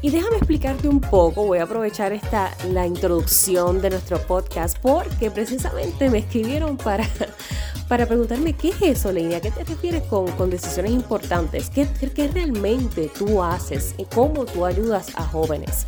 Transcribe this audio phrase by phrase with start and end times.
[0.00, 5.30] Y déjame explicarte un poco, voy a aprovechar esta, la introducción de nuestro podcast porque
[5.30, 7.06] precisamente me escribieron para,
[7.88, 12.28] para preguntarme qué es eso, Leina, qué te refieres con, con decisiones importantes, ¿Qué, qué
[12.28, 15.86] realmente tú haces y cómo tú ayudas a jóvenes.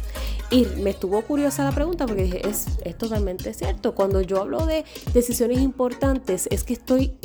[0.50, 3.94] Y me estuvo curiosa la pregunta porque es, es totalmente cierto.
[3.94, 7.16] Cuando yo hablo de decisiones importantes es que estoy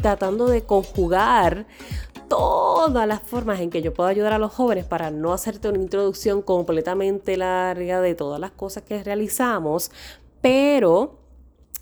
[0.00, 1.66] tratando de conjugar
[2.28, 5.78] todas las formas en que yo puedo ayudar a los jóvenes para no hacerte una
[5.78, 9.90] introducción completamente larga de todas las cosas que realizamos,
[10.40, 11.18] pero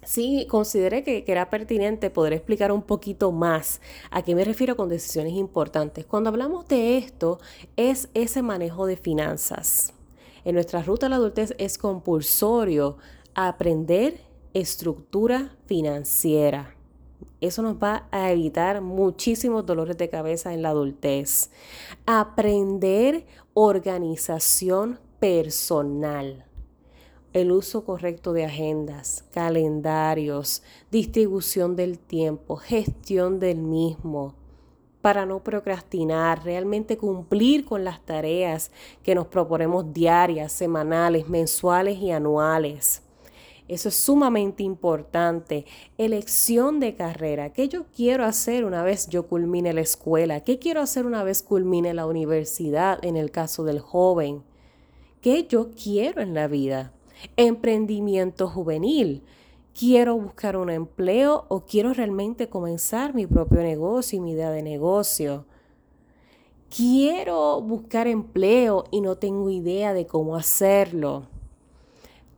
[0.05, 4.89] sí consideré que, era pertinente poder explicar un poquito más a qué me refiero con
[4.89, 6.07] decisiones importantes.
[6.07, 7.41] Cuando hablamos de esto,
[7.77, 9.93] es ese manejo de finanzas.
[10.45, 12.97] En nuestra ruta a la adultez es compulsorio
[13.35, 14.21] aprender
[14.55, 16.76] estructura financiera.
[17.41, 21.51] Eso nos va a evitar muchísimos dolores de cabeza en la adultez.
[22.07, 26.47] Aprender organización personal.
[27.33, 34.35] El uso correcto de agendas, calendarios, distribución del tiempo, gestión del mismo,
[35.03, 42.11] para no procrastinar, realmente cumplir con las tareas que nos proponemos diarias, semanales, mensuales y
[42.11, 43.06] anuales.
[43.69, 45.67] Eso es sumamente importante.
[45.99, 47.53] Elección de carrera.
[47.53, 50.41] ¿Qué yo quiero hacer una vez yo culmine la escuela?
[50.41, 54.43] ¿Qué quiero hacer una vez culmine la universidad en el caso del joven?
[55.21, 56.93] ¿Qué yo quiero en la vida?
[57.37, 59.25] Emprendimiento juvenil.
[59.79, 64.63] ¿Quiero buscar un empleo o quiero realmente comenzar mi propio negocio y mi idea de
[64.63, 65.45] negocio?
[66.75, 71.29] Quiero buscar empleo y no tengo idea de cómo hacerlo.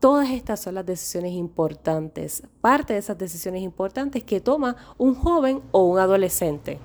[0.00, 5.60] Todas estas son las decisiones importantes, parte de esas decisiones importantes que toma un joven
[5.72, 6.78] o un adolescente.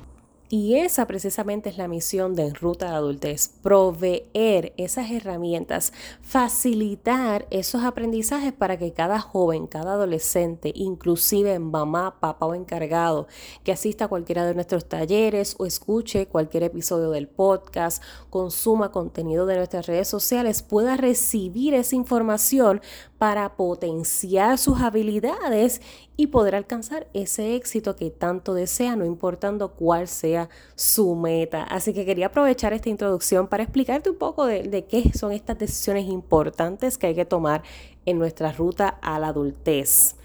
[0.50, 7.84] Y esa precisamente es la misión de Ruta de Adultez, proveer esas herramientas, facilitar esos
[7.84, 13.28] aprendizajes para que cada joven, cada adolescente, inclusive mamá, papá o encargado,
[13.64, 19.48] que asista a cualquiera de nuestros talleres o escuche cualquier episodio del podcast, consuma contenido
[19.48, 22.82] de nuestras redes sociales, pueda recibir esa información
[23.24, 25.82] para potenciar sus habilidades
[26.18, 31.64] y poder alcanzar ese éxito que tanto desea, no importando cuál sea su meta.
[31.64, 36.04] Así que quería aprovechar esta introducción para explicarte un poco de, qué son estas decisiones
[36.08, 37.64] importantes que hay que tomar
[38.06, 40.18] en nuestra ruta a la adultez.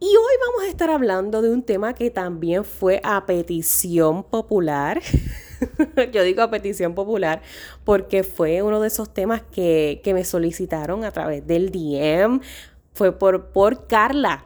[0.00, 5.00] Y hoy vamos a estar hablando de un tema que también fue a petición popular.
[6.12, 7.42] Yo digo a petición popular
[7.84, 12.40] porque fue uno de esos temas que, me solicitaron a través del DM.
[12.94, 14.44] Fue por, por Carla.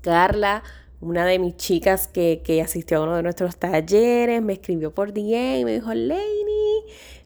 [0.00, 0.62] Carla,
[1.02, 5.58] una de mis chicas que, asistió a uno de nuestros talleres, me escribió por DM
[5.58, 6.63] y me dijo, Lainey,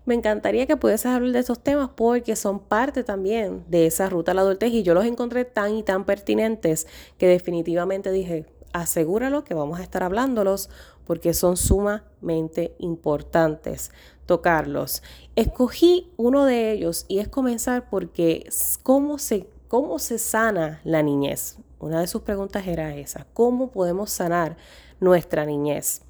[0.08, 4.32] me encantaría que pudieses hablar de esos temas porque son parte también de esa ruta
[4.32, 6.86] a la adultez y yo los encontré tan y tan pertinentes
[7.18, 10.70] que definitivamente dije, asegúralo que vamos a estar hablándolos
[11.06, 13.92] porque son sumamente importantes
[14.24, 15.02] tocarlos.
[15.36, 18.48] Escogí uno de ellos y es comenzar porque
[18.82, 21.58] cómo se, cómo se sana la niñez.
[21.80, 24.56] Una de sus preguntas era esa, ¿cómo podemos sanar
[25.00, 26.00] nuestra niñez?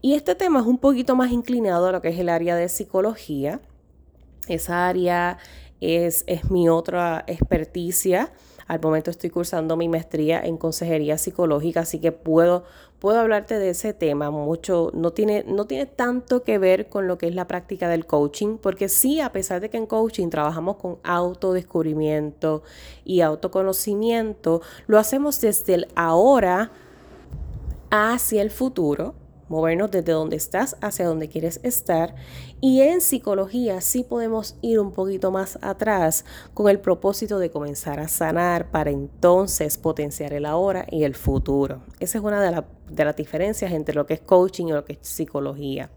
[0.00, 2.68] Y este tema es un poquito más inclinado a lo que es el área de
[2.68, 3.60] psicología.
[4.46, 5.38] Esa área
[5.80, 8.32] es, es mi otra experticia.
[8.66, 12.64] Al momento estoy cursando mi maestría en consejería psicológica, así que puedo,
[12.98, 14.90] puedo hablarte de ese tema mucho.
[14.92, 18.58] No tiene, no tiene tanto que ver con lo que es la práctica del coaching,
[18.58, 22.64] porque sí, a pesar de que en coaching trabajamos con autodescubrimiento
[23.04, 26.72] y autoconocimiento, lo hacemos desde el ahora
[27.90, 29.14] hacia el futuro
[29.48, 32.14] movernos desde donde estás hacia donde quieres estar.
[32.60, 38.00] Y en psicología sí podemos ir un poquito más atrás con el propósito de comenzar
[38.00, 41.82] a sanar para entonces potenciar el ahora y el futuro.
[42.00, 44.94] Esa es una de, de las diferencias entre lo que es coaching y lo que
[44.94, 45.90] es psicología.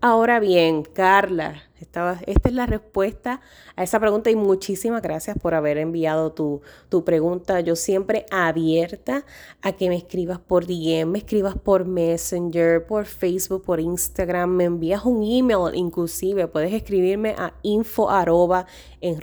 [0.00, 3.40] Ahora bien, Carla, Esta, esta es la respuesta
[3.74, 7.60] a esa pregunta y muchísimas gracias por haber enviado tu, tu, pregunta.
[7.60, 9.24] Yo siempre abierta
[9.62, 14.64] a que me escribas por DM, me escribas por Messenger, por Facebook, por Instagram, me
[14.64, 16.46] envías un email inclusive.
[16.48, 18.66] Puedes escribirme a info arroba
[19.00, 19.18] en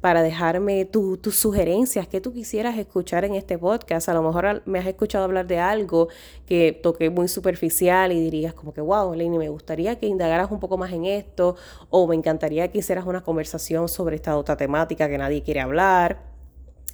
[0.00, 4.08] para dejarme tus sugerencias que tú quisieras escuchar en este podcast.
[4.08, 6.08] A lo mejor me has escuchado hablar de algo
[6.46, 10.58] que toqué muy superficial y dirías como que, wow, Lenny, me gustaría que indagaras un
[10.58, 11.54] poco más en esto
[11.88, 16.22] o me encantaría que hicieras una conversación sobre esta otra temática que nadie quiere hablar.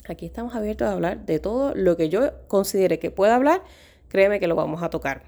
[0.08, 3.62] Aquí estamos abiertos a hablar de todo lo que yo considere que pueda hablar.
[4.08, 5.22] Créeme que lo vamos a tocar.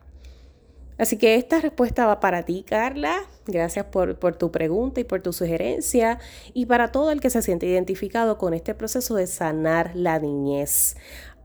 [0.99, 3.23] Así que esta respuesta va para ti, Carla.
[3.47, 6.19] Gracias por, por, tu pregunta y por tu sugerencia.
[6.55, 10.97] Y para todo el que se siente identificado con este proceso de sanar la niñez.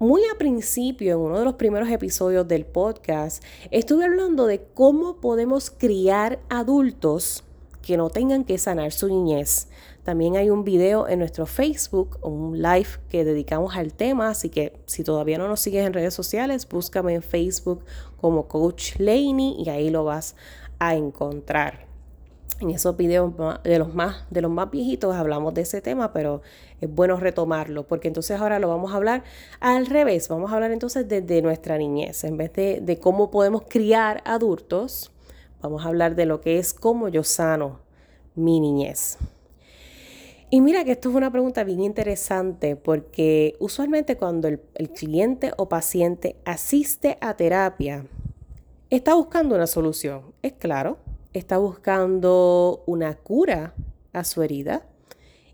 [0.04, 3.42] Muy a principio, en uno de los primeros episodios del podcast,
[3.72, 7.46] estuve hablando de cómo podemos criar adultos
[7.82, 9.70] que no tengan que sanar su niñez.
[10.04, 14.78] También hay un video en nuestro Facebook, un live que dedicamos al tema, así que
[14.88, 17.86] si todavía no nos sigues en redes sociales, búscame en Facebook
[18.20, 20.36] como Coach Laney y ahí lo vas
[20.80, 21.93] a encontrar.
[22.63, 23.33] En esos videos
[23.63, 26.42] de los más de los más viejitos hablamos de ese tema, pero
[26.80, 29.24] es bueno retomarlo, porque entonces ahora lo vamos a hablar
[29.60, 30.30] al revés.
[30.30, 32.24] Vamos a hablar entonces desde nuestra niñez.
[32.24, 35.12] En vez de, de cómo podemos criar adultos,
[35.62, 37.81] vamos a hablar de lo que es cómo yo sano
[38.36, 39.18] mi niñez.
[40.50, 44.59] Y mira que esto es una pregunta bien interesante porque usualmente cuando el,
[44.95, 48.06] cliente o paciente asiste a terapia,
[48.92, 51.00] está buscando una solución, es claro,
[51.33, 53.74] está buscando una cura
[54.13, 54.85] a su herida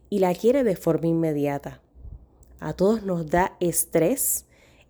[0.09, 1.81] y la quiere de forma inmediata.
[2.59, 4.45] A todos nos da estrés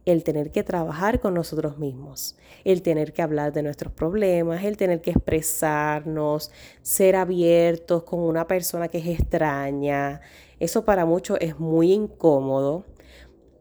[0.05, 4.75] el tener que trabajar con nosotros mismos, el tener que hablar de nuestros problemas, el
[4.75, 6.51] tener que expresarnos,
[6.81, 10.21] ser abiertos con una persona que es extraña.
[10.59, 12.85] Eso para muchos es muy incómodo,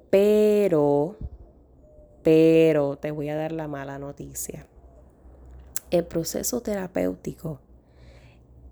[0.08, 1.16] pero,
[2.22, 4.66] pero te voy a dar la mala noticia.
[5.90, 7.60] El proceso terapéutico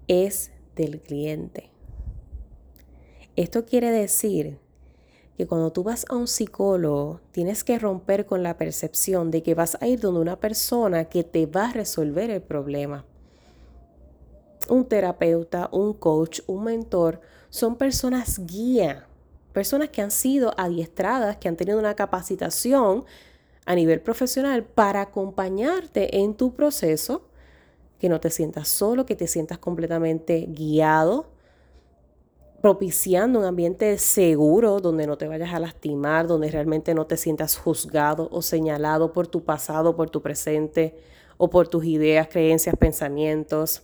[0.07, 1.71] es del cliente.
[3.37, 4.59] Esto quiere decir
[5.39, 9.55] que cuando tú vas a un psicólogo tienes que romper con la percepción de que
[9.55, 13.07] vas a ir donde una persona que te va a resolver el problema.
[14.69, 19.07] Un terapeuta, un coach, un mentor son personas guía,
[19.55, 23.05] personas que han sido adiestradas, que han tenido una capacitación
[23.67, 27.29] a nivel profesional para acompañarte en tu proceso,
[27.99, 31.27] que no te sientas solo, que te sientas completamente guiado,
[32.63, 37.57] propiciando un ambiente seguro donde no te vayas a lastimar, donde realmente no te sientas
[37.57, 40.97] juzgado o señalado por tu pasado, por tu presente
[41.37, 43.83] o por tus ideas, creencias, pensamientos.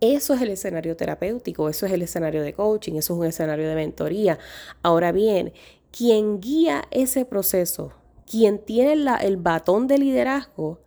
[0.00, 3.68] Eso es el escenario terapéutico, eso es el escenario de coaching, eso es un escenario
[3.68, 4.38] de mentoría.
[4.82, 5.52] Ahora bien,
[5.90, 7.92] quien guía ese proceso,
[8.28, 10.80] quien tiene el batón de liderazgo,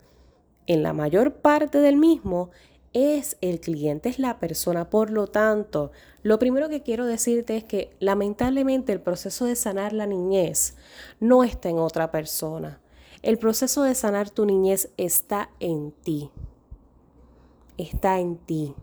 [0.67, 2.51] en la mayor parte del mismo,
[2.93, 4.89] es el cliente, es la persona.
[4.89, 5.91] Por lo tanto,
[6.23, 10.75] lo primero que quiero decirte es que lamentablemente el proceso de sanar la niñez
[11.19, 12.79] no está en otra persona.
[13.21, 16.31] El proceso de sanar tu niñez está en ti.
[17.77, 18.75] Está en ti.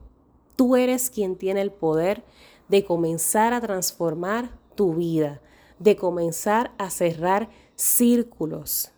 [0.57, 2.25] Tú eres quien tiene el poder
[2.69, 5.41] de comenzar a transformar tu vida,
[5.79, 8.91] de comenzar a cerrar círculos,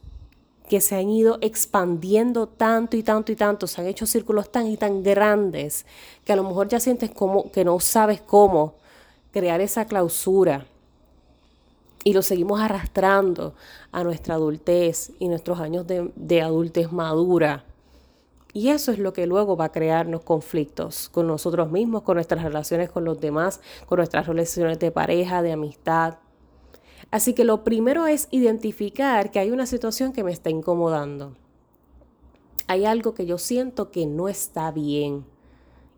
[0.68, 4.66] que se han ido expandiendo tanto y tanto y tanto, se han hecho círculos tan
[4.66, 5.84] y tan grandes
[6.24, 8.74] que a lo mejor ya sientes como que no sabes cómo
[9.32, 10.66] crear esa clausura.
[12.02, 13.54] Y lo seguimos arrastrando
[13.92, 17.64] a nuestra adultez y nuestros años de, de adultez madura.
[18.54, 22.42] Y eso es lo que luego va a crearnos conflictos con nosotros mismos, con nuestras
[22.42, 26.14] relaciones con los demás, con nuestras relaciones de pareja, de amistad.
[27.10, 31.36] Así que lo primero es identificar que hay una situación que me está incomodando.
[32.68, 35.24] Hay algo que yo siento que no está bien.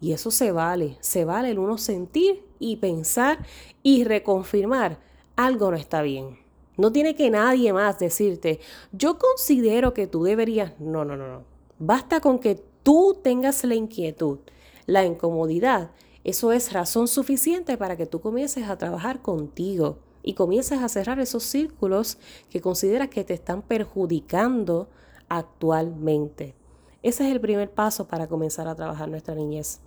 [0.00, 3.44] Y eso se vale, se vale el uno sentir y pensar
[3.82, 4.98] y reconfirmar
[5.36, 6.38] algo no está bien.
[6.76, 8.60] No tiene que nadie más decirte,
[8.92, 11.44] yo considero que tú deberías, no, no, no, no.
[11.78, 14.38] Basta con que tú tengas la inquietud,
[14.86, 15.90] la incomodidad.
[16.24, 21.18] Eso es razón suficiente para que tú comiences a trabajar contigo y comienzas a cerrar
[21.20, 22.18] esos círculos
[22.50, 24.88] que consideras que te están perjudicando
[25.28, 26.54] actualmente.
[27.02, 29.80] Ese es el primer paso para comenzar a trabajar nuestra niñez.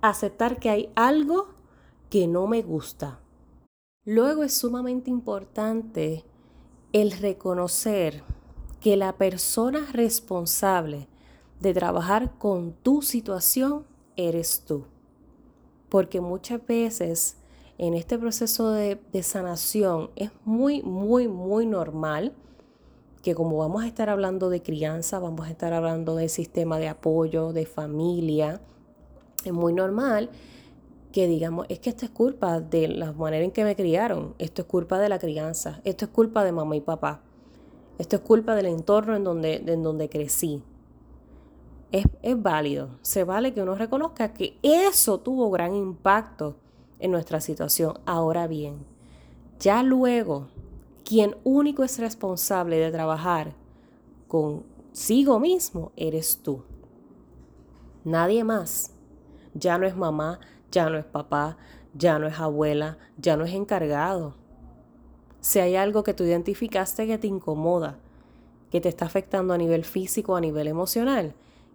[0.00, 1.48] Aceptar que hay algo
[2.08, 3.20] que no me gusta.
[4.04, 6.24] Luego es sumamente importante
[6.92, 8.22] el reconocer
[8.80, 11.08] que la persona responsable
[11.60, 14.84] de trabajar con tu situación eres tú.
[15.88, 17.36] Porque muchas veces
[17.82, 22.32] en este proceso de, sanación es muy, muy, muy normal
[23.24, 26.86] que como vamos a estar hablando de crianza, vamos a estar hablando del sistema de
[26.86, 28.60] apoyo, de familia,
[29.44, 30.30] es muy normal
[31.10, 34.62] que digamos, es que esto es culpa de la manera en que me criaron, esto
[34.62, 37.20] es culpa de la crianza, esto es culpa de mamá y papá,
[37.98, 40.62] esto es culpa del entorno en donde, en donde crecí.
[41.90, 46.58] Es, es válido, se vale que uno reconozca que eso tuvo gran impacto
[47.02, 47.98] en nuestra situación.
[48.06, 48.86] Ahora bien,
[49.58, 50.48] ya luego,
[51.04, 53.54] quien único es responsable de trabajar
[54.28, 56.62] consigo mismo eres tú.
[58.04, 58.94] Nadie más.
[59.52, 60.40] Ya no es mamá,
[60.70, 61.58] ya no es papá,
[61.92, 64.34] ya no es abuela, ya no es encargado.
[65.40, 67.98] Si hay algo que tú identificaste que te incomoda,
[68.70, 71.34] que te está afectando a nivel físico, a nivel emocional,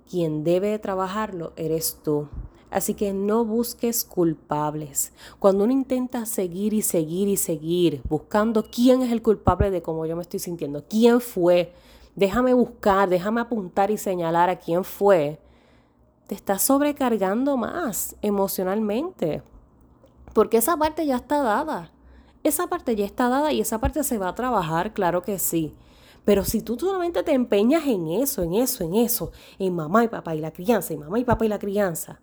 [0.09, 2.27] quien debe trabajarlo eres tú.
[2.69, 5.13] Así que no busques culpables.
[5.39, 10.05] Cuando uno intenta seguir y seguir y seguir buscando quién es el culpable de cómo
[10.05, 11.73] yo me estoy sintiendo, quién fue,
[12.15, 15.39] déjame buscar, déjame apuntar y señalar a quién fue,
[16.27, 19.43] te estás sobrecargando más emocionalmente.
[20.33, 21.91] Porque esa parte ya está dada.
[22.43, 25.73] Esa parte ya está dada y esa parte se va a trabajar, claro que sí.
[26.25, 30.09] Pero si tú solamente te empeñas en eso, en eso, en eso, en mamá y
[30.09, 32.19] papá y la crianza, y mamá y papá y la crianza,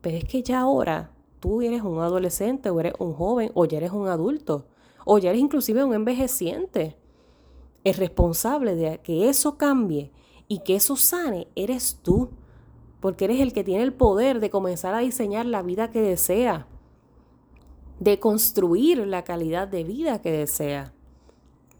[0.00, 3.78] pero es que ya ahora tú eres un adolescente o eres un joven o ya
[3.78, 4.66] eres un adulto
[5.04, 6.96] o ya eres inclusive un envejeciente.
[7.84, 10.10] El responsable de que eso cambie
[10.48, 12.30] y que eso sane eres tú
[13.00, 16.66] porque eres el que tiene el poder de comenzar a diseñar la vida que desea,
[18.00, 20.92] de construir la calidad de vida que desea.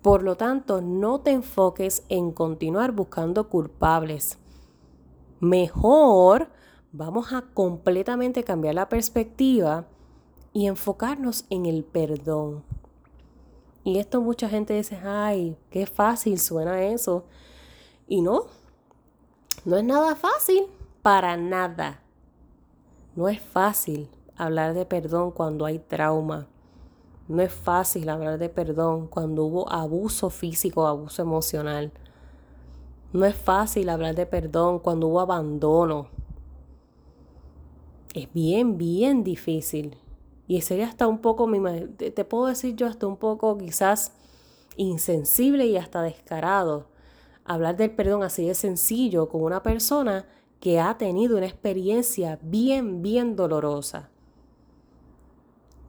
[0.03, 4.39] Por lo tanto, no te enfoques en continuar buscando culpables.
[5.41, 6.51] Mejor
[6.93, 9.87] vamos a completamente cambiar la perspectiva
[10.53, 12.65] y enfocarnos en el perdón.
[13.85, 17.25] Y esto mucha gente dice, ay, qué fácil suena eso.
[18.07, 18.47] Y no,
[19.65, 20.67] no es nada fácil
[21.03, 22.03] para nada.
[23.17, 26.47] No es fácil hablar de perdón cuando hay trauma.
[27.29, 31.93] No es fácil hablar de perdón cuando hubo abuso físico abuso emocional.
[33.13, 36.09] No es fácil hablar de perdón cuando hubo abandono.
[38.15, 39.97] Es bien, bien difícil.
[40.47, 41.51] Y sería hasta un poco,
[41.97, 44.13] te puedo decir yo, hasta un poco quizás
[44.77, 46.87] insensible y hasta descarado.
[47.45, 50.27] Hablar del perdón así de sencillo con una persona
[50.61, 54.11] que ha tenido una experiencia bien, bien dolorosa.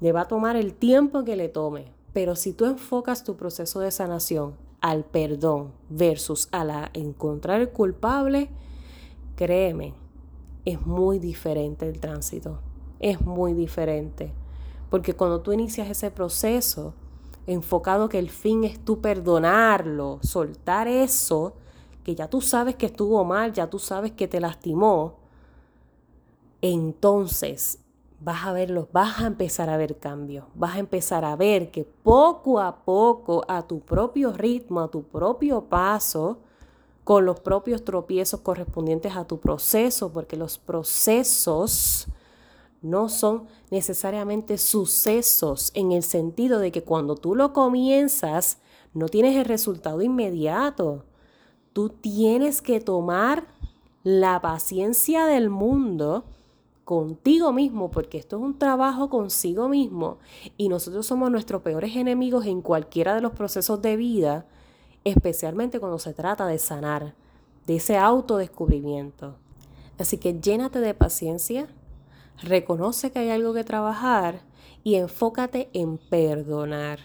[0.01, 3.79] Le va a tomar el tiempo que le tome, pero si tú enfocas tu proceso
[3.79, 8.49] de sanación al perdón versus a la encontrar el culpable,
[9.35, 9.93] créeme,
[10.71, 12.59] es muy diferente el tránsito.
[12.99, 14.31] Es muy diferente.
[14.89, 16.93] Porque cuando tú inicias ese proceso,
[17.47, 21.53] enfocado que el fin es tú perdonarlo, soltar eso,
[22.03, 25.15] que ya tú sabes que estuvo mal, ya tú sabes que te lastimó,
[26.61, 27.79] entonces
[28.19, 31.85] vas a verlos, vas a empezar a ver cambios, vas a empezar a ver que
[31.85, 36.39] poco a poco, a tu propio ritmo, a tu propio paso,
[37.09, 42.05] con los propios tropiezos correspondientes a tu proceso, porque los procesos
[42.83, 48.59] no son necesariamente sucesos en el sentido de que cuando tú lo comienzas,
[48.93, 51.03] no tienes el resultado inmediato.
[51.73, 53.47] Tú tienes que tomar
[54.03, 56.25] la paciencia del mundo
[56.85, 60.19] contigo mismo, porque esto es un trabajo consigo mismo
[60.57, 64.45] y nosotros somos nuestros peores enemigos en cualquiera de los procesos de vida,
[65.03, 67.13] especialmente cuando se trata de sanar,
[67.67, 69.35] de ese autodescubrimiento.
[69.97, 71.67] Así que llénate de paciencia,
[72.41, 74.41] reconoce que hay algo que trabajar
[74.83, 76.99] y enfócate en perdonar.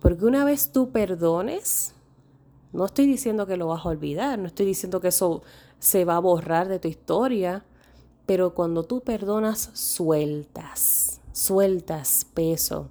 [0.00, 1.94] Porque una vez tú perdones,
[2.72, 5.42] no estoy diciendo que lo vas a olvidar, no estoy diciendo que eso
[5.78, 7.64] se va a borrar de tu historia,
[8.26, 12.88] pero cuando tú perdonas, sueltas, sueltas peso.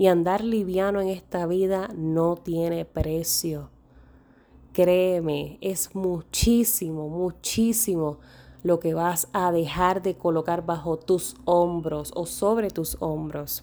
[0.00, 3.68] Y andar liviano en esta vida no tiene precio.
[4.72, 8.16] Créeme, es muchísimo, muchísimo
[8.62, 13.62] lo que vas a dejar de colocar bajo tus hombros o sobre tus hombros.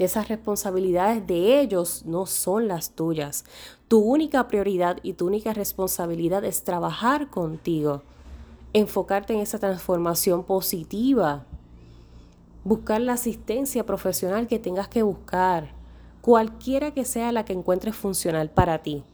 [0.00, 3.44] Esas responsabilidades de ellos no son las tuyas.
[3.86, 8.02] Tu única prioridad y tu única responsabilidad es trabajar contigo,
[8.72, 11.46] enfocarte en esa transformación positiva,
[12.68, 15.70] buscar la asistencia profesional que tengas que buscar,
[16.20, 19.04] cualquiera que sea la que encuentres funcional para ti.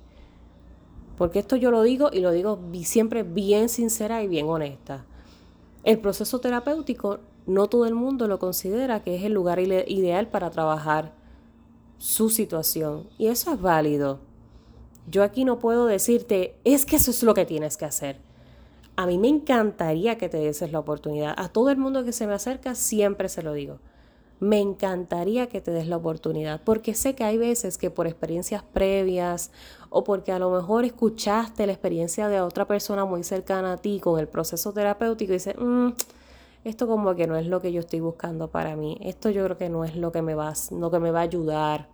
[1.17, 5.05] Porque esto yo lo digo y lo digo siempre bien sincera y bien honesta.
[5.85, 10.51] El proceso terapéutico no todo el mundo lo considera que es el lugar ideal para
[10.51, 11.13] trabajar
[11.99, 13.09] su situación.
[13.19, 14.19] Y eso es válido.
[15.09, 18.19] Yo aquí no puedo decirte, es que eso es lo que tienes que hacer.
[18.97, 21.35] A mí me encantaría que te des la oportunidad.
[21.37, 23.79] A todo el mundo que se me acerca siempre se lo digo.
[24.41, 28.63] Me encantaría que te des la oportunidad, porque sé que hay veces que por experiencias
[28.63, 29.51] previas
[29.91, 34.01] o porque a lo mejor escuchaste la experiencia de otra persona muy cercana a ti
[34.01, 35.91] con el proceso terapéutico y dices, mm,
[36.65, 39.57] esto como que no es lo que yo estoy buscando para mí, esto yo creo
[39.57, 41.89] que no es lo que me va, lo que me va a ayudar,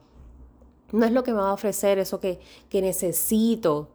[0.93, 3.89] no es lo que me va a ofrecer eso que, que necesito.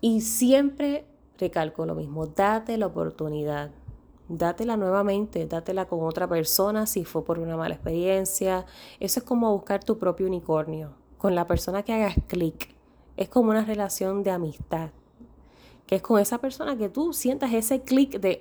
[0.00, 1.06] Y siempre
[1.42, 3.72] recalco lo mismo, date la oportunidad,
[4.28, 8.64] dátela nuevamente, dátela con otra persona si fue por una mala experiencia.
[9.00, 12.74] Eso es como buscar tu propio unicornio, con la persona que hagas clic.
[13.16, 14.90] Es como una relación de amistad,
[15.86, 18.40] que es con esa persona que tú sientas ese clic de,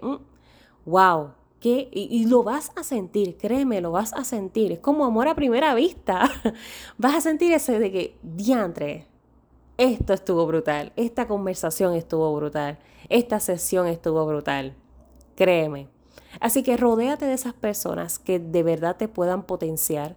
[0.86, 4.72] wow, mm, que, y, lo vas a sentir, créeme, lo vas a sentir.
[4.72, 6.28] Es como amor a primera vista.
[6.98, 9.11] vas a sentir ese de que, diantre,
[9.82, 12.78] esto estuvo brutal, esta conversación estuvo brutal,
[13.10, 14.76] esta sesión estuvo brutal.
[15.36, 15.88] Créeme.
[16.40, 20.16] Así que rodéate de esas personas que de verdad te puedan potenciar,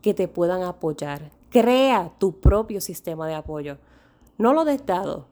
[0.00, 1.30] que te puedan apoyar.
[1.50, 3.76] Crea tu propio sistema de apoyo.
[4.38, 5.26] No lo des dado,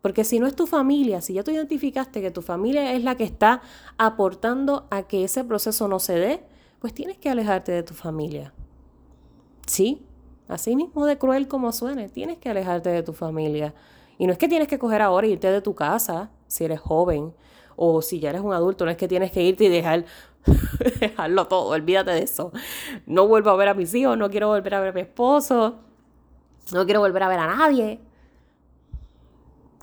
[0.00, 3.16] porque si no es tu familia, si ya tú identificaste que tu familia es la
[3.16, 3.62] que está
[3.98, 6.44] aportando a que ese proceso no se dé,
[6.78, 8.52] pues tienes que alejarte de tu familia.
[9.66, 10.05] Sí,
[10.48, 13.74] así mismo de cruel como suene, tienes que alejarte de tu familia.
[14.18, 16.80] Y no es que tienes que coger ahora e irte de tu casa si eres
[16.80, 17.34] joven
[17.76, 20.04] o si ya eres un adulto, no es que tienes que irte y dejar
[21.00, 22.52] dejarlo todo, olvídate de eso.
[23.04, 25.76] No vuelvo a ver a mis hijos, no quiero volver a ver a mi esposo,
[26.72, 28.00] no quiero volver a ver a nadie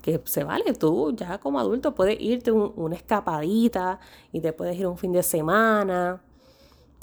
[0.04, 4.00] que se vale, tú ya como adulto puedes irte una escapadita
[4.34, 6.22] y te puedes ir un fin de semana.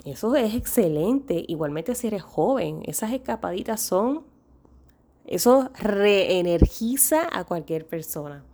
[0.05, 1.45] Eso es excelente.
[1.47, 4.25] Igualmente si eres joven, esas escapaditas son,
[5.27, 8.45] eso reenergiza a cualquier persona.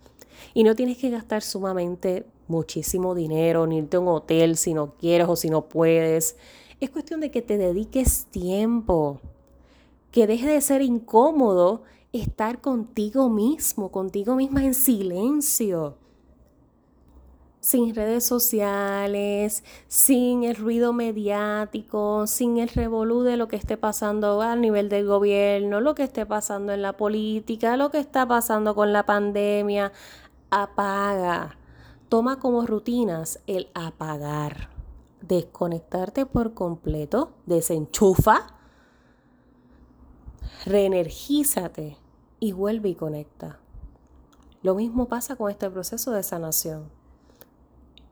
[0.54, 4.94] Y no tienes que gastar sumamente muchísimo dinero, ni irte a un hotel si no
[4.96, 6.36] quieres o si no puedes.
[6.80, 9.20] Es cuestión de que te dediques tiempo,
[10.10, 15.96] que deje de ser incómodo estar contigo mismo, contigo misma en silencio.
[17.66, 24.40] Sin redes sociales, sin el ruido mediático, sin el revolú de lo que esté pasando
[24.40, 28.76] a nivel del gobierno, lo que esté pasando en la política, lo que está pasando
[28.76, 29.90] con la pandemia.
[30.48, 31.56] Apaga.
[32.08, 34.70] Toma como rutinas el apagar.
[35.22, 38.46] Desconectarte por completo, desenchufa,
[40.66, 41.96] reenergízate
[42.38, 43.58] y vuelve y conecta.
[44.62, 46.94] Lo mismo pasa con este proceso de sanación.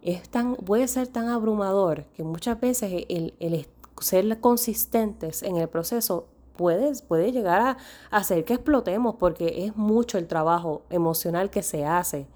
[0.05, 3.67] Es tan, puede ser tan abrumador que muchas veces el,
[4.01, 7.79] ser consistentes en el proceso puede, puede llegar a
[8.11, 12.27] hacer que explotemos porque es mucho el trabajo emocional que se hace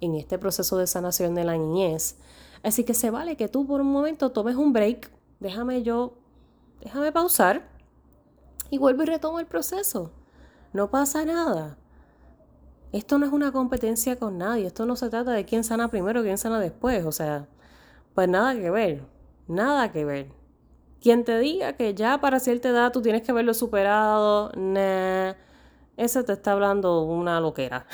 [0.00, 2.16] en este proceso de sanación de la niñez.
[2.62, 6.14] Así que se vale que tú por un momento tomes un break, déjame yo,
[6.80, 7.68] déjame pausar
[8.70, 10.12] y vuelvo y retomo el proceso.
[10.72, 11.77] No pasa nada.
[12.92, 14.66] Esto no es una competencia con nadie.
[14.66, 17.04] Esto no se trata de quién sana primero, quién sana después.
[17.04, 17.46] O sea,
[18.14, 19.02] pues nada que ver.
[19.46, 20.28] Nada que ver.
[21.00, 25.34] Quien te diga que ya para cierta edad tú tienes que haberlo superado, nah,
[25.96, 27.86] ese te está hablando una loquera.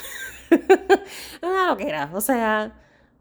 [1.42, 2.10] una loquera.
[2.14, 2.74] O sea,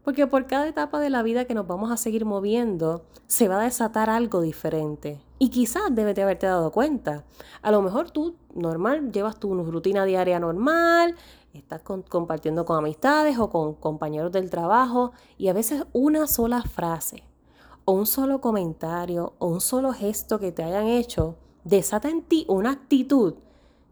[0.04, 3.60] porque por cada etapa de la vida que nos vamos a seguir moviendo, se va
[3.60, 5.20] a desatar algo diferente.
[5.38, 7.24] Y quizás debes de haberte dado cuenta.
[7.62, 11.16] A lo mejor tú, normal, llevas tu rutina diaria normal,
[11.54, 17.22] estás compartiendo con amistades o con compañeros del trabajo y a veces una sola frase
[17.84, 22.44] o un solo comentario o un solo gesto que te hayan hecho desata en ti
[22.48, 23.34] una actitud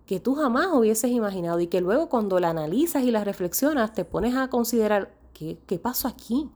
[0.06, 4.04] que tú jamás hubieses imaginado y que luego cuando la analizas y la reflexionas te
[4.04, 6.50] pones a considerar, ¿qué, pasó aquí?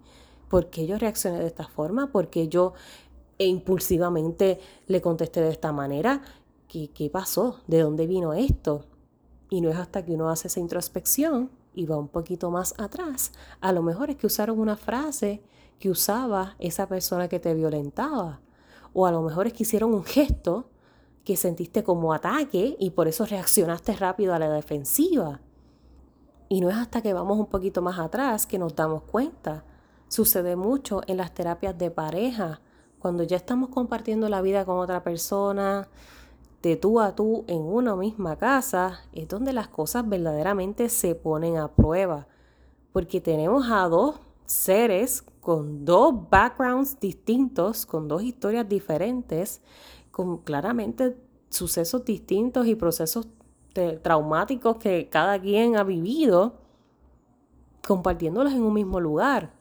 [0.51, 2.11] ¿Por qué yo reaccioné de esta forma?
[2.11, 2.75] ¿Por qué yo
[3.39, 6.23] impulsivamente le contesté de esta manera?
[6.69, 7.61] ¿Qué, ¿Qué pasó?
[7.67, 8.85] ¿De dónde vino esto?
[9.49, 13.33] Y no es hasta que uno hace esa introspección y va un poquito más atrás.
[13.61, 15.43] A lo mejor es que usaron una frase
[15.79, 18.41] que usaba esa persona que te violentaba.
[18.93, 20.71] O a lo mejor es que hicieron un gesto
[21.25, 25.41] que sentiste como ataque y por eso reaccionaste rápido a la defensiva.
[26.49, 29.65] Y no es hasta que vamos un poquito más atrás que nos damos cuenta.
[30.09, 32.61] Sucede mucho en las terapias de pareja,
[33.01, 35.89] cuando ya estamos compartiendo la vida con otra persona,
[36.63, 41.59] de tú a tú en una misma casa, es donde las cosas verdaderamente se ponen
[41.59, 42.27] a prueba.
[42.93, 49.61] Porque tenemos a dos seres con dos backgrounds distintos, con dos historias diferentes,
[50.11, 51.17] con claramente
[51.51, 53.29] sucesos distintos y procesos
[54.03, 56.55] traumáticos que cada quien ha vivido,
[57.87, 59.53] compartiéndolos en un mismo lugar.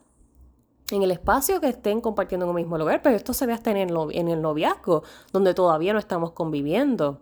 [0.92, 3.72] En el espacio que estén compartiendo en un mismo lugar, pero esto se ve hasta
[3.72, 7.20] en el, en el noviazgo, donde todavía no estamos conviviendo.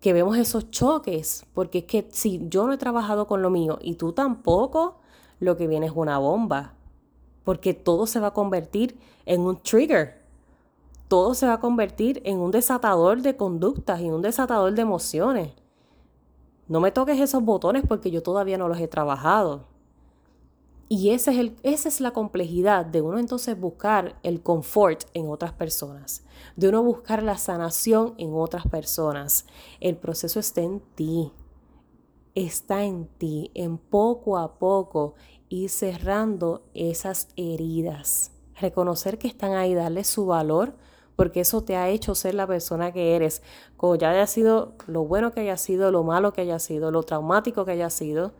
[0.00, 3.78] Que vemos esos choques, porque es que si yo no he trabajado con lo mío
[3.82, 4.96] y tú tampoco,
[5.40, 6.72] lo que viene es una bomba.
[7.44, 10.22] Porque todo se va a convertir en un trigger.
[11.08, 15.52] Todo se va a convertir en un desatador de conductas y un desatador de emociones.
[16.66, 19.73] No me toques esos botones porque yo todavía no los he trabajado.
[20.88, 25.28] Y ese es el, esa es la complejidad de uno entonces buscar el confort en
[25.28, 26.24] otras personas,
[26.56, 29.46] de uno buscar la sanación en otras personas.
[29.80, 31.32] El proceso está en ti,
[32.34, 35.14] está en ti, en poco a poco
[35.48, 40.74] ir cerrando esas heridas, reconocer que están ahí, darle su valor,
[41.16, 43.42] porque eso te ha hecho ser la persona que eres,
[43.76, 47.04] como ya haya sido lo bueno que haya sido, lo malo que haya sido, lo
[47.04, 48.32] traumático que haya sido.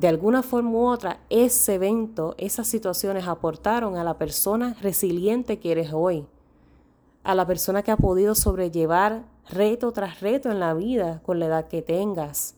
[0.00, 5.72] De alguna forma u otra, ese evento, esas situaciones aportaron a la persona resiliente que
[5.72, 6.26] eres hoy,
[7.22, 11.44] a la persona que ha podido sobrellevar reto tras reto en la vida con la
[11.44, 12.54] edad que tengas.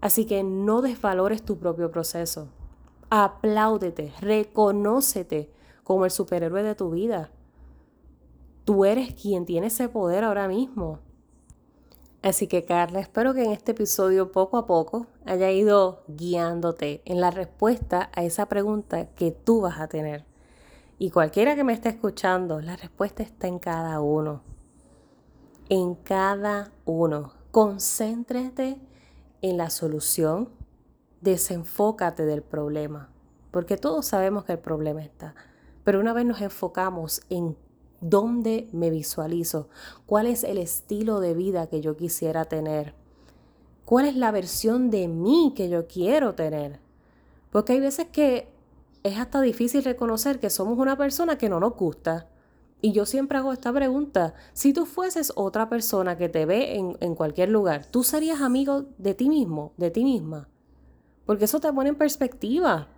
[0.00, 2.48] Así que no desvalores tu propio proceso.
[3.08, 5.52] Apláudete, reconócete
[5.84, 7.30] como el superhéroe de tu vida.
[8.64, 10.98] Tú eres quien tiene ese poder ahora mismo.
[12.22, 17.20] Así que Carla, espero que en este episodio poco a poco haya ido guiándote en
[17.20, 20.24] la respuesta a esa pregunta que tú vas a tener.
[20.98, 24.42] Y cualquiera que me esté escuchando, la respuesta está en cada uno.
[25.68, 27.34] En cada uno.
[27.52, 28.80] Concéntrate
[29.40, 30.48] en la solución.
[31.20, 33.10] Desenfócate del problema.
[33.52, 35.36] Porque todos sabemos que el problema está.
[35.84, 37.56] Pero una vez nos enfocamos en
[38.00, 39.68] dónde me visualizo,
[40.06, 42.94] cuál es el estilo de vida que yo quisiera tener,
[43.84, 46.80] cuál es la versión de mí que yo quiero tener.
[47.50, 48.48] Porque hay veces que
[49.02, 52.28] es hasta difícil reconocer que somos una persona que no nos gusta.
[52.80, 56.96] Y yo siempre hago esta pregunta, si tú fueses otra persona que te ve en,
[57.00, 60.48] en cualquier lugar, ¿tú serías amigo de ti mismo, de ti misma?
[61.26, 62.88] Porque eso te pone en perspectiva.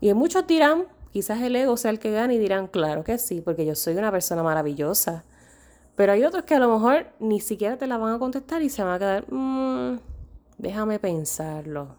[0.00, 3.40] Y muchos dirán, Quizás el ego sea el que gane y dirán, claro que sí,
[3.40, 5.22] porque yo soy una persona maravillosa.
[5.94, 8.68] Pero hay otros que a lo mejor ni siquiera te la van a contestar y
[8.68, 10.00] se van a quedar, mmm,
[10.58, 11.94] déjame pensarlo.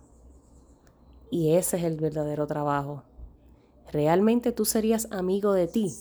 [1.32, 3.04] Y ese es el verdadero trabajo.
[3.90, 5.94] ¿Realmente tú serías amigo de ti,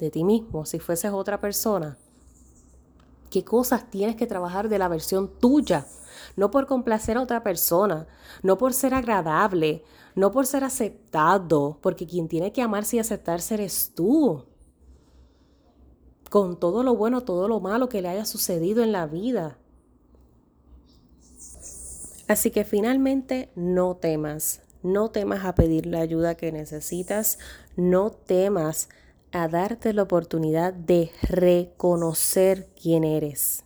[0.00, 1.98] de ti mismo, si fueses otra persona?
[3.30, 5.86] ¿Qué cosas tienes que trabajar de la versión tuya?
[6.36, 8.06] No por complacer a otra persona,
[8.42, 13.54] no por ser agradable, no por ser aceptado, porque quien tiene que amarse y aceptarse
[13.54, 14.44] eres tú.
[16.28, 19.58] Con todo lo bueno, todo lo malo que le haya sucedido en la vida.
[22.28, 27.40] Así que finalmente no temas, no temas a pedir la ayuda que necesitas,
[27.74, 28.88] no temas
[29.32, 33.64] a darte la oportunidad de reconocer quién eres.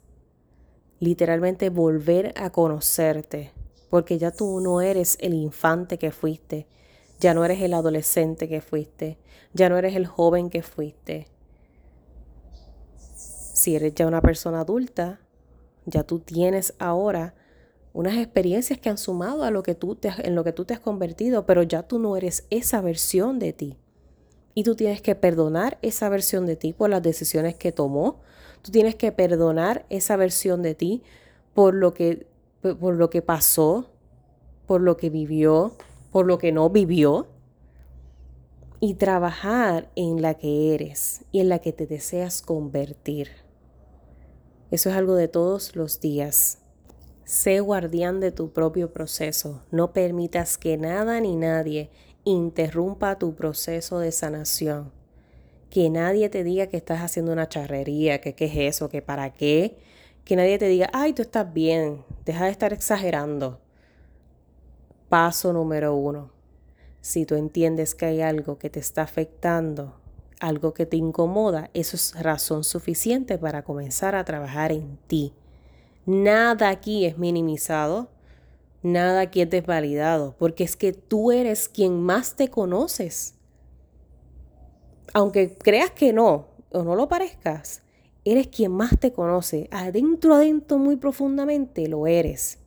[1.04, 3.52] Literalmente volver a conocerte
[3.90, 6.66] porque ya tú no eres el infante que fuiste,
[7.20, 9.18] ya no eres el adolescente que fuiste,
[9.52, 11.28] ya no eres el joven que fuiste.
[13.06, 15.20] Si eres ya una persona adulta,
[15.84, 17.34] ya tú tienes ahora
[17.92, 20.72] unas experiencias que han sumado a lo que tú te, en lo que tú te
[20.72, 23.76] has convertido, pero ya tú no eres esa versión de ti.
[24.54, 28.22] Y tú tienes que perdonar esa versión de ti por las decisiones que tomó.
[28.64, 31.02] Tú tienes que perdonar esa versión de ti
[31.52, 32.26] por lo que
[32.62, 33.90] por lo que pasó,
[34.66, 35.76] por lo que vivió,
[36.10, 37.26] por lo que no vivió,
[38.80, 43.28] y trabajar en la que eres y en la que te deseas convertir.
[44.70, 46.62] Eso es algo de todos los días.
[47.24, 49.62] Sé guardián de tu propio proceso.
[49.70, 51.90] No permitas que nada ni nadie
[52.24, 54.90] interrumpa tu proceso de sanación.
[55.74, 59.34] Que nadie te diga que estás haciendo una charrería, que qué es eso, que para
[59.34, 59.76] qué,
[60.24, 63.58] que nadie te diga, ay, tú estás bien, deja de estar exagerando.
[65.08, 66.30] Paso número uno.
[67.00, 69.96] Si tú entiendes que hay algo que te está afectando,
[70.38, 75.32] algo que te incomoda, eso es razón suficiente para comenzar a trabajar en ti.
[76.06, 78.10] Nada aquí es minimizado,
[78.84, 83.34] nada aquí es desvalidado, porque es que tú eres quien más te conoces.
[85.12, 87.82] Aunque creas que no, o no lo parezcas,
[88.24, 89.68] eres quien más te conoce.
[89.70, 92.58] Adentro, adentro, muy profundamente lo eres.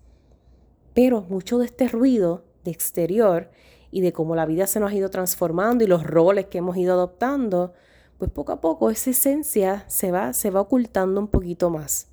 [0.93, 3.49] Pero mucho de este ruido de exterior
[3.91, 6.77] y de cómo la vida se nos ha ido transformando y los roles que hemos
[6.77, 7.73] ido adoptando,
[8.17, 12.07] pues poco a poco esa esencia se va, se va ocultando un poquito más.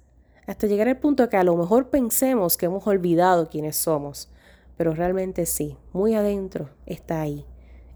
[0.47, 4.31] Hasta llegar al punto que a lo mejor pensemos que hemos olvidado quiénes somos,
[4.77, 7.47] pero realmente sí, muy adentro está ahí,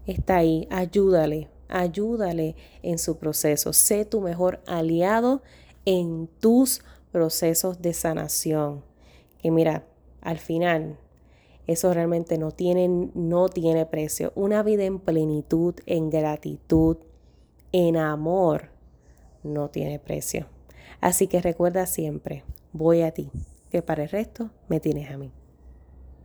[0.07, 5.41] está ahí, ayúdale, ayúdale en su proceso, sé tu mejor aliado
[5.85, 8.83] en tus procesos de sanación.
[9.37, 9.85] Que mira,
[10.21, 10.97] al final
[11.67, 14.33] eso realmente no tiene, no tiene precio.
[14.35, 16.97] Una vida en plenitud, en gratitud,
[17.71, 18.69] en amor,
[19.43, 20.47] no tiene precio.
[20.99, 23.29] Así que recuerda siempre, voy a ti,
[23.69, 25.31] que para el resto me tienes a mí.